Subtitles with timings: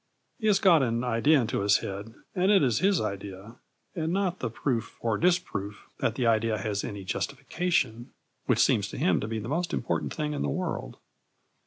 [0.39, 3.57] He has got an idea into his head, and it is his idea,
[3.95, 8.09] and not the proof or disproof that the idea has any justification,
[8.47, 10.97] which seems to him to be the most important thing in the world.